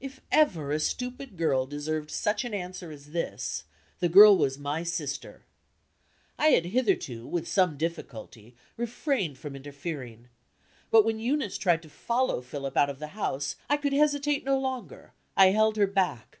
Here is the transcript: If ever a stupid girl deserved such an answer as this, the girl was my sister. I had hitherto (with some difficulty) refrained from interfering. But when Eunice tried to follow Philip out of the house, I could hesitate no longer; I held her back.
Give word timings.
If 0.00 0.20
ever 0.32 0.72
a 0.72 0.80
stupid 0.80 1.36
girl 1.36 1.64
deserved 1.64 2.10
such 2.10 2.44
an 2.44 2.52
answer 2.52 2.90
as 2.90 3.12
this, 3.12 3.62
the 4.00 4.08
girl 4.08 4.36
was 4.36 4.58
my 4.58 4.82
sister. 4.82 5.44
I 6.36 6.48
had 6.48 6.64
hitherto 6.64 7.24
(with 7.24 7.46
some 7.46 7.76
difficulty) 7.76 8.56
refrained 8.76 9.38
from 9.38 9.54
interfering. 9.54 10.26
But 10.90 11.04
when 11.04 11.20
Eunice 11.20 11.56
tried 11.56 11.82
to 11.82 11.88
follow 11.88 12.42
Philip 12.42 12.76
out 12.76 12.90
of 12.90 12.98
the 12.98 13.14
house, 13.14 13.54
I 13.68 13.76
could 13.76 13.92
hesitate 13.92 14.44
no 14.44 14.58
longer; 14.58 15.12
I 15.36 15.52
held 15.52 15.76
her 15.76 15.86
back. 15.86 16.40